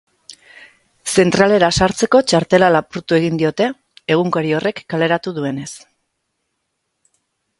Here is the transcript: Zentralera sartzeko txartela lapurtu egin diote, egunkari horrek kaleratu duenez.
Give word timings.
Zentralera 1.23 1.67
sartzeko 1.85 2.21
txartela 2.31 2.69
lapurtu 2.75 3.19
egin 3.19 3.37
diote, 3.43 3.67
egunkari 4.15 4.55
horrek 4.61 4.83
kaleratu 4.95 5.35
duenez. 5.39 5.71